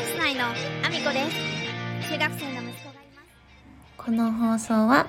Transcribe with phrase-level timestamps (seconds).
[0.00, 1.30] ンス内のアミコで
[2.00, 3.28] す中学生の息子がいます
[3.98, 5.06] この放送は、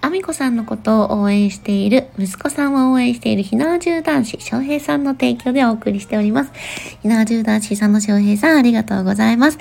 [0.00, 6.52] アミコさんのことを応援している、息子さんを応援しているひなわじゅう男子翔平さんの提供でお送りしております。
[7.02, 9.58] ひなわじゅう男子さんの翔平さん、ありがとうございます。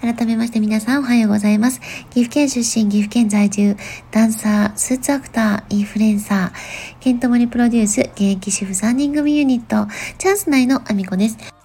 [0.00, 1.80] 改めまして皆さんおはようございます。
[2.10, 3.76] 岐阜県出身、岐阜県在住、
[4.10, 9.86] ダンサー、スーツアクター、インフルエンサー、ケントモリプロデュース、現役主婦3人組ユニット、
[10.16, 11.55] チャンス内のアミコです。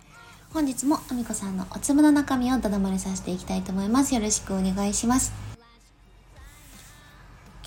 [0.54, 4.14] 本日もアミコさんのおつむの中身をだだまれさせていきたいと思います。
[4.14, 5.32] よろしくお願いします。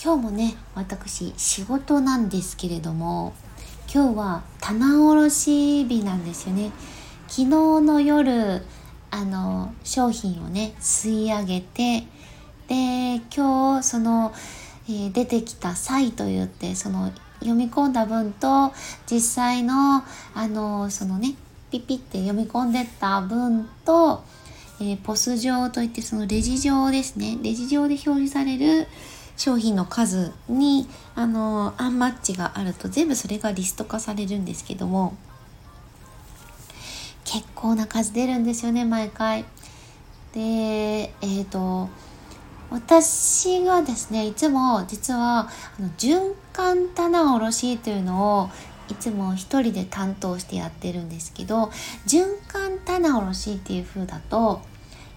[0.02, 3.32] 今日もね、私、仕事なんですけれども、
[3.90, 6.72] 今日は棚卸日なんですよね。
[7.26, 7.46] 昨日
[7.80, 8.62] の夜、
[9.10, 12.06] あの、商品をね、吸い上げて、
[12.68, 14.34] で、今日、その、
[14.86, 18.74] えー出てきた際と言って、その、読み込んだ分と、
[19.10, 20.04] 実際の、
[20.34, 21.34] あの、そのね、
[21.74, 24.22] ピピって読み込んでった分と、
[24.80, 28.86] えーポス上といってそのレジ上ですねレジ上で表示される
[29.36, 35.16] 商品の数にあのアンマッチがあると全部それがリスト化されるんですけども
[37.24, 39.44] 結構な数出るんですよね毎回。
[40.32, 41.88] でえっ、と
[42.70, 48.50] 私がですねいつも実はあの循環棚卸というのを
[48.90, 51.70] いつも一人で担当してやってるんですけど
[52.06, 54.60] 循環棚卸しっていう風だと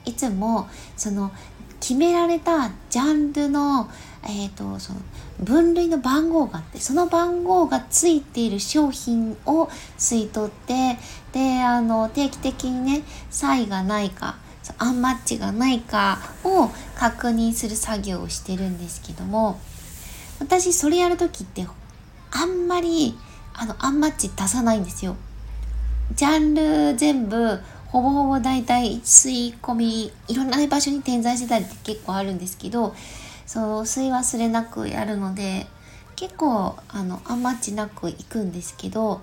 [0.05, 1.31] いつもその
[1.79, 3.89] 決められたジャンルの,、
[4.23, 4.99] えー、とその
[5.39, 9.65] 分類の番号があってその番号がついている商品を
[9.97, 10.97] 吸い取って
[11.33, 14.37] であの定期的にね差異がないか
[14.79, 19.59] アンマッチがないかを確認する作業をしてるんですけども
[20.39, 21.65] 私それやる時って
[22.31, 23.17] あんまり
[23.57, 25.15] あのアンマッチ出さないんですよ。
[26.15, 32.95] ジャンル全部ほぼほぼ大体吸い込みいろんな場所に点在してたりって結構あるんですけど
[33.45, 35.67] その吸い忘れなくやるので
[36.15, 39.21] 結構あのアンマッチなくいくんですけど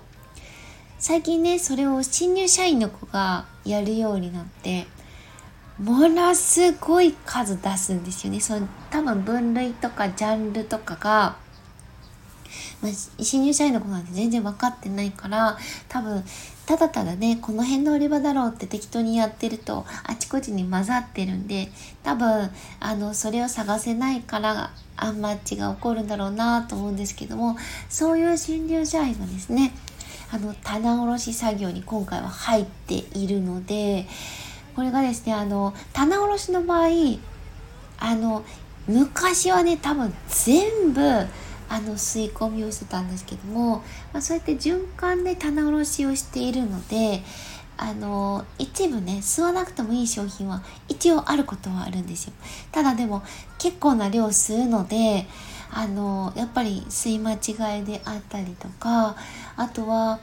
[0.97, 4.87] 最近ねそれを新入社員の子がやるようになって
[5.77, 11.35] ものすごい数出すんですよねその多分分類とかジャンルとかが
[12.81, 12.91] まあ、
[13.23, 15.57] 新入社員の子なんて全然分かってないから
[15.89, 16.23] 多分
[16.65, 21.69] ただただねこの辺の売り場だろうって適当にやってるとあちこちに混ざってるんで
[22.03, 22.49] 多分
[22.79, 27.55] あのそれを探せないからアンマッチが起こるんだろうなと思うんですけども
[27.89, 29.73] そういう新入社員がですね
[30.31, 34.07] あの棚卸し作業に今回は入っているので
[34.75, 36.87] これがですねあの棚卸しの場合
[37.99, 38.43] あの
[38.87, 41.01] 昔はね多分全部
[41.69, 43.77] あの吸い込みをしてたんですけども、
[44.13, 47.23] まあ、そうやって循環で棚卸しをしているので
[47.77, 52.33] あの一部ね吸わなくてもいい商品は一応あることはあるんですよ。
[52.71, 53.23] ただでも
[53.57, 55.27] 結構な量吸うので
[55.71, 59.17] あのやっぱり吸い間違いであったりとか
[59.57, 60.19] あとは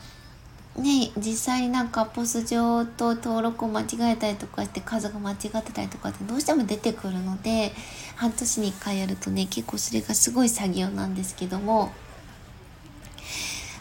[0.77, 7.73] ね実際になんかポス上と登録を間違えたりとかして数が間違ってたりとかってどうしても出てくるので
[8.17, 11.93] 半年に1回やるとね結構それがすごい作業なんですけども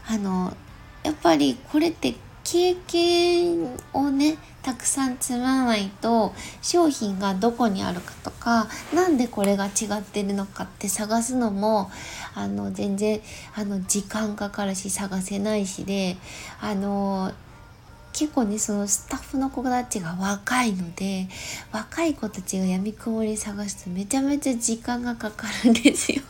[0.07, 0.55] あの
[1.03, 9.69] やっぱりこれって経験をねたくさん積まないと商品がどこにあるかとかなんでこれが違
[9.99, 11.89] ってるのかって探すのも
[12.35, 13.21] あの全然
[13.55, 16.17] あの時間かかるし探せないしで
[16.59, 17.31] あの
[18.13, 21.27] 結構ねそのスタッフの子たちが若いので
[21.71, 26.21] 若い子たちがやみくもり探すとめちゃめちゃ時間がかかるんですよ。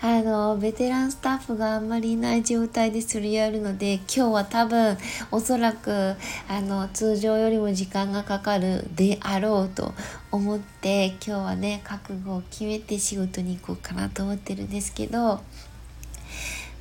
[0.00, 4.96] あの、ベテランスタッフがあんまりいない状態でそれやるので、今日は多分、
[5.32, 6.14] おそらく、
[6.48, 9.94] あの、通常よりも時間がかかるであろうと
[10.30, 15.40] 思って、今日はね、覚悟を決めて仕事に行こうかなと思ってるんですけど、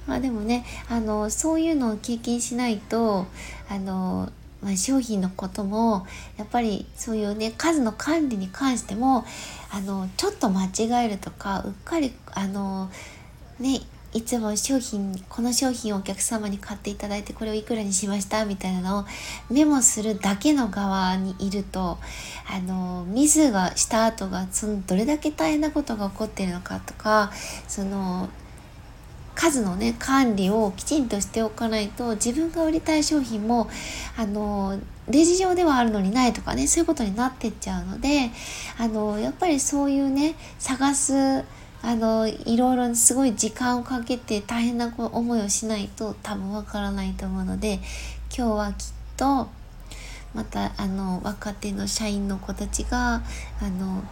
[0.05, 3.25] まあでもね、あの、そういうのを経験しないと、
[3.67, 6.07] あの、まあ、商品のことも
[6.37, 9.23] やっぱりそういうね数の管理に関しても
[9.71, 12.89] あのちょっと間違えるとかうっかりあの
[13.59, 13.81] ね
[14.13, 19.05] いつも商品この商品をお客様に買っていただいてこれをいくらにしましたみたいなのを
[19.51, 21.97] メモするだけの側にいると
[22.49, 27.31] あのミスがした後がそのどれだけ大変なことが起こっているのかとか
[27.67, 28.29] その
[29.35, 33.69] 数のね管理をきちんとしておかないと自分が売りたい商品も
[34.17, 34.79] あの
[35.09, 38.31] レジ上ではあるのにないとかねそういうことになってっちゃうので
[38.79, 41.43] あのやっぱりそういうね探す
[41.81, 47.79] あのいろいろすごい時間をかけて大変な思いをしないと多分わからないと思うので
[48.35, 49.47] 今日はきっと
[50.33, 53.21] またあの若手の社員の子たちが
[53.61, 54.03] あの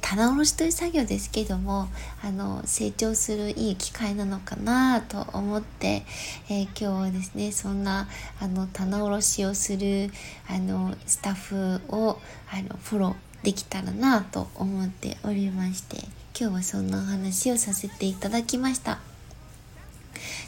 [0.00, 1.88] 棚卸しという作業ですけども
[2.22, 6.04] あの成長するいい機会なのかなと思って、
[6.48, 8.08] えー、今日はですねそんな
[8.40, 10.10] あの棚卸しをする
[10.48, 12.20] あのスタッフを
[12.52, 15.98] あのフォローできたらなと思っておりまして
[16.38, 19.00] 今日はそんなお話をさせていただきました。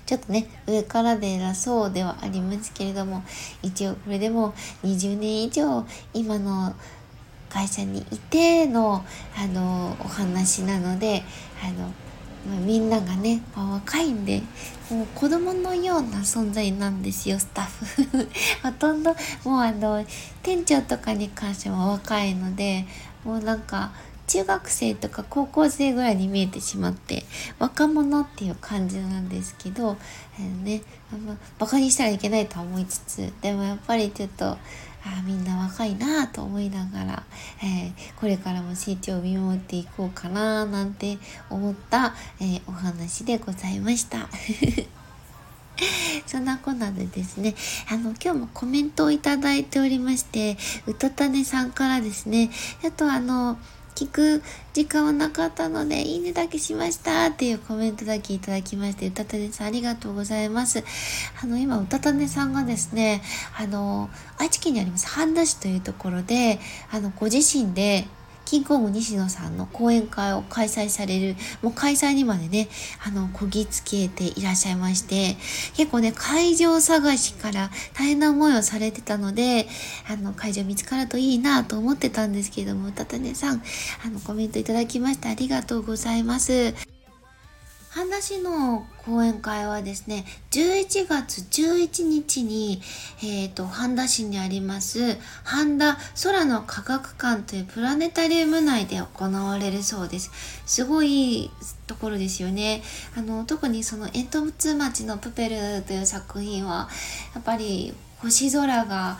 [0.06, 3.22] ちょっとね、上からで偉そうではありますけれども、
[3.62, 4.52] 一応これでも
[4.82, 6.74] 20年以上今の
[7.48, 9.04] 会社にいての
[9.36, 11.22] あのお話なので
[11.62, 11.92] あの、
[12.46, 14.42] まあ、みんながね、まあ、若いんで
[14.90, 18.28] もう子供のような存在なんですよスタッフ。
[18.62, 19.14] ほとんど
[19.44, 20.04] もうあの
[20.42, 22.86] 店長とかに関しては若いので
[23.24, 23.92] もうなんか
[24.26, 27.24] 中学生とか高校生ぐらいに見えてしまって
[27.58, 29.96] 若者っていう感じなんですけど、
[30.38, 30.82] えー、ね、
[31.12, 34.56] あんまバカにしたらいけないとは思いつつでもやっぱりちょっと
[35.06, 37.22] あみんな若いなと思いながら、
[37.62, 41.18] えー、これからも成長を見守っていこうかななんて
[41.50, 44.28] 思った、えー、お話でございました。
[46.26, 47.54] そんなこんなでですね、
[47.90, 50.56] あの、今日もコメントをいただいておりまして、
[50.86, 52.50] うたたねさんからですね、
[52.86, 53.58] あとあの、
[53.94, 54.42] 聞く
[54.72, 60.84] 時間はなかったので、いいねだけしましたっていうコメントだけいただきまして、うたたねさんありがとうございます。
[61.42, 63.22] あの、今、うたたねさんがですね、
[63.56, 66.58] あの、愛知県にあります半田市というところで、
[66.90, 68.06] あの、ご自身で
[68.44, 72.68] キングコング西野さんの講演会を開催される、もう開催にまでね、
[73.04, 75.36] あの、こぎつけていらっしゃいまして、
[75.76, 79.66] 結構ね、会場探しから大変な思いをされてたので、
[80.08, 83.62] あの、会場見つかるといいなと思ってたんですけれども、たたねさん、
[84.04, 86.93] あの、コメントいただきましてありがとうございます。
[87.94, 92.82] 半田市の講演会はですね、11月11日に、
[93.22, 100.32] えっ、ー、と、半田市にあります、半田空の科学館というプラネタリウム内で行われるそうです。
[100.66, 101.52] すごい
[101.86, 102.82] ところですよね。
[103.16, 106.88] あの、特にその煙突町のプペルという作品は、
[107.32, 107.94] やっぱり
[108.24, 109.18] 星空が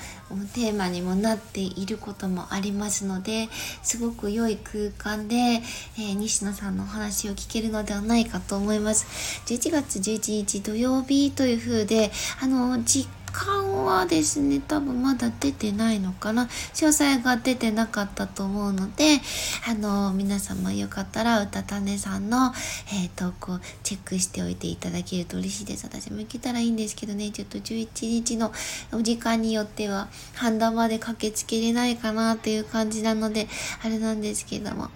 [0.54, 3.48] テーマにもなっていることもありますので
[3.82, 9.06] すごく良い空間で、えー、西野さんのお話を聞けるのではないかと思います。
[9.46, 12.10] 11月11日土曜日という風で
[12.40, 16.44] あの実間はですね、多分まだ出てないのかな。
[16.44, 19.20] 詳細が出てなかったと思うので、
[19.68, 22.52] あの、皆様よかったら、うたたねさんの、
[22.92, 25.84] えー、投稿チェックしておいていただけると嬉しいです。
[25.84, 28.52] 私も行けたらいいんですけどね、ちょっと11日の
[28.92, 33.48] お時間によっては、半田まで駆けつけれないかなという感じなので、
[33.82, 34.90] あれなんですけども。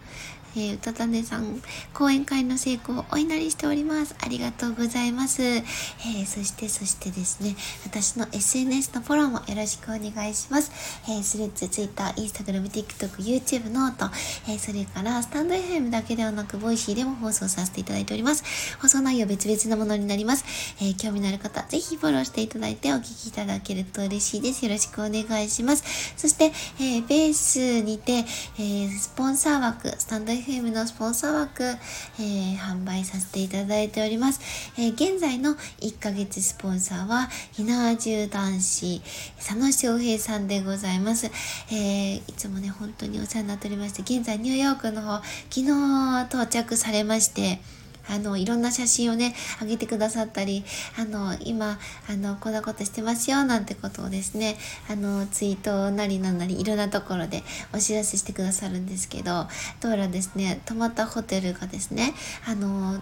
[0.59, 1.63] えー、うたたねさん、
[1.95, 4.17] 講演会の成功をお祈りしております。
[4.21, 5.41] ありがとうございます。
[5.43, 10.73] えー、そして、そしてですね、私の SNS のフォローもよろしくお願いします。
[11.05, 14.07] えー、スレッズ、ツイッター、インスタグラム、TikTok、YouTube、 note、
[14.51, 18.43] えー、それからスタンド FM だけではなく、 Voicy でも放送させていただいております。
[18.81, 20.45] 放送内容別々なものになります。
[20.83, 24.65] え、興味のある方、ぜひフォローしていただいてお聞きいただけると嬉しいです。
[24.65, 25.85] よろしくお願いします。
[26.17, 28.25] そして、え、ベースにて、
[28.59, 34.41] え、スポンサー枠、スタンド FM のスポンサー枠、えー、販売させていただいております。
[34.79, 39.03] えー、現在の1ヶ月スポンサーは、ひなわじ男子、
[39.37, 41.27] 佐野翔平さんでございます。
[41.71, 47.61] えー、いつもね、本当にお世話になっておりまして、現在ニューヨークの方、昨日到着されまして、
[48.09, 50.65] あの、いろんな写真をね、あげてくださったり、
[50.99, 54.57] あの、今、あの、こんなことしてますよ、なんてことをですね、
[54.89, 59.47] あの、ツイートなりなんなり、いろんなところでお知らせしてくださるんですけど、
[59.81, 62.15] どうやらですね、泊まったホテルがですね、
[62.47, 63.01] あの、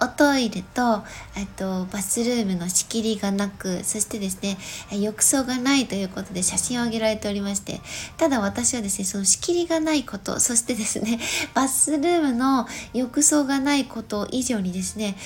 [0.00, 1.02] おトイレと、
[1.36, 4.56] えっと、バスルームの仕切りがなく、そしてですね、
[4.92, 7.80] 浴槽がないということで写真を上げられておりまして、
[8.16, 11.18] ただ私はですね、その仕切りがないこと、そしてですね、
[11.54, 15.16] バスルームの浴槽がないこと以上にですね、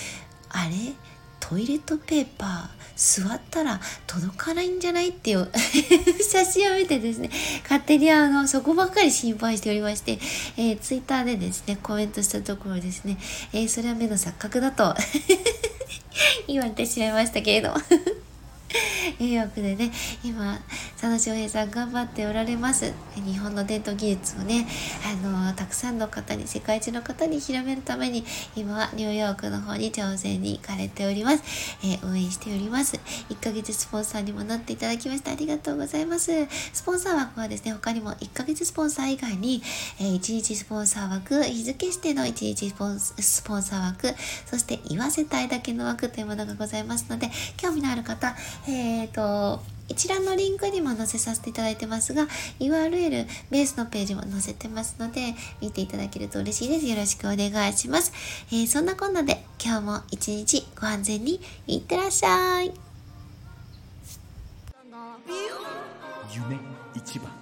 [0.49, 0.95] あれ？
[1.49, 5.50] トイレットペーパー、座ったら届かないんじゃないっていう
[6.22, 7.30] 写真を見てですね、
[7.64, 10.20] 勝手にあの、そこばっかり心配しておりまして、
[10.56, 13.18] えー、ツイッターでですね、コメントしたところですね、
[13.52, 14.94] えー、それは目の錯覚だと
[16.46, 17.76] 言われてしまいましたけれども。
[19.19, 19.93] ニューヨークでね、
[20.25, 20.59] 今、
[21.00, 22.93] 佐野翔平さん頑張っておられます。
[23.17, 24.67] 日本の伝統技術をね、
[25.05, 28.25] あの、たくさんの方に、世界中の方に広めるために、
[28.57, 31.43] 今はニューヨークの方に挑戦に行かれております。
[31.83, 33.00] えー、応援しております。
[33.29, 36.31] 1ヶ月スポンサーにもなっていただきましてありがとうございます。
[36.73, 39.62] スポンサー枠はですね、他にも1ヶ月スポンサー以外に、
[40.00, 44.14] えー、1日スポンサー枠、日付指定の1日スポンスポンサー枠、
[44.47, 48.37] そして言わせたいだけの枠というものがございますので、興味のある方、
[48.69, 52.26] えー、と、一覧のリンクにも載せさせていただいてますが
[52.61, 56.87] URL ベースのページも載せてますので見ていただけると嬉しいです。
[56.87, 58.12] よろしくお願いします、
[58.50, 62.73] えー、そんなこんなで今日も一日ご安全にいってらっしゃい。
[66.35, 66.57] 夢
[66.95, 67.41] 一番。